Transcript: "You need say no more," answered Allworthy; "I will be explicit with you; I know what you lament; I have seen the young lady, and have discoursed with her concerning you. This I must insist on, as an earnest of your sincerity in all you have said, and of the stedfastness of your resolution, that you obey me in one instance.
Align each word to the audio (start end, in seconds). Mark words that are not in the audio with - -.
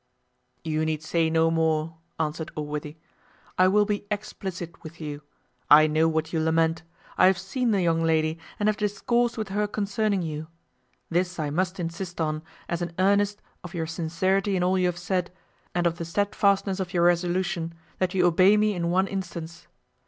"You 0.63 0.83
need 0.83 1.03
say 1.03 1.29
no 1.29 1.51
more," 1.51 1.95
answered 2.19 2.49
Allworthy; 2.55 2.97
"I 3.55 3.67
will 3.67 3.85
be 3.85 4.07
explicit 4.09 4.81
with 4.81 4.99
you; 4.99 5.21
I 5.69 5.85
know 5.85 6.07
what 6.07 6.33
you 6.33 6.39
lament; 6.39 6.81
I 7.19 7.27
have 7.27 7.37
seen 7.37 7.69
the 7.69 7.83
young 7.83 8.01
lady, 8.03 8.39
and 8.59 8.67
have 8.67 8.77
discoursed 8.77 9.37
with 9.37 9.49
her 9.49 9.67
concerning 9.67 10.23
you. 10.23 10.47
This 11.11 11.37
I 11.37 11.51
must 11.51 11.79
insist 11.79 12.19
on, 12.19 12.41
as 12.67 12.81
an 12.81 12.95
earnest 12.97 13.43
of 13.63 13.75
your 13.75 13.85
sincerity 13.85 14.55
in 14.55 14.63
all 14.63 14.75
you 14.79 14.87
have 14.87 14.97
said, 14.97 15.29
and 15.75 15.85
of 15.85 15.99
the 15.99 16.03
stedfastness 16.05 16.79
of 16.79 16.95
your 16.95 17.03
resolution, 17.03 17.75
that 17.99 18.15
you 18.15 18.25
obey 18.25 18.57
me 18.57 18.73
in 18.73 18.89
one 18.89 19.05
instance. 19.05 19.67